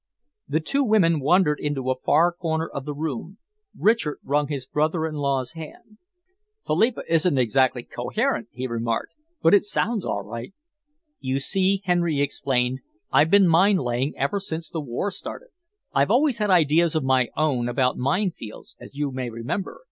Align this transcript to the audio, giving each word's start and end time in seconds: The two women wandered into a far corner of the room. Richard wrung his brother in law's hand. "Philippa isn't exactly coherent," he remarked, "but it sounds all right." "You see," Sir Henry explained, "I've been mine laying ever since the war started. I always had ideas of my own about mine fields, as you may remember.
The 0.47 0.59
two 0.59 0.83
women 0.83 1.19
wandered 1.19 1.59
into 1.59 1.91
a 1.91 1.95
far 2.03 2.31
corner 2.31 2.67
of 2.67 2.85
the 2.85 2.93
room. 2.95 3.37
Richard 3.77 4.17
wrung 4.23 4.47
his 4.47 4.65
brother 4.65 5.05
in 5.05 5.13
law's 5.13 5.51
hand. 5.51 5.99
"Philippa 6.65 7.03
isn't 7.07 7.37
exactly 7.37 7.83
coherent," 7.83 8.47
he 8.51 8.65
remarked, 8.65 9.11
"but 9.43 9.53
it 9.53 9.63
sounds 9.63 10.03
all 10.03 10.23
right." 10.23 10.53
"You 11.19 11.39
see," 11.39 11.77
Sir 11.77 11.81
Henry 11.85 12.19
explained, 12.19 12.79
"I've 13.11 13.29
been 13.29 13.47
mine 13.47 13.77
laying 13.77 14.17
ever 14.17 14.39
since 14.39 14.71
the 14.71 14.81
war 14.81 15.11
started. 15.11 15.49
I 15.93 16.03
always 16.05 16.39
had 16.39 16.49
ideas 16.49 16.95
of 16.95 17.03
my 17.03 17.27
own 17.37 17.69
about 17.69 17.95
mine 17.95 18.31
fields, 18.31 18.75
as 18.79 18.95
you 18.95 19.11
may 19.11 19.29
remember. 19.29 19.79